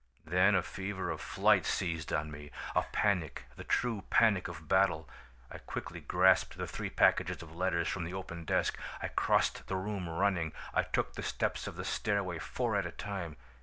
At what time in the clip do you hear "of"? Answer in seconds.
1.11-1.21, 4.47-4.67, 7.43-7.55, 11.67-11.75